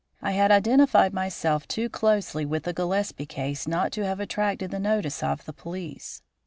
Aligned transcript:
I 0.19 0.31
had 0.31 0.49
identified 0.51 1.13
myself 1.13 1.67
too 1.67 1.87
closely 1.87 2.43
with 2.43 2.63
the 2.63 2.73
Gillespie 2.73 3.27
case 3.27 3.67
not 3.67 3.91
to 3.91 4.03
have 4.03 4.19
attracted 4.19 4.71
the 4.71 4.79
notice 4.79 5.21
of 5.21 5.45
the 5.45 5.53
police. 5.53 6.23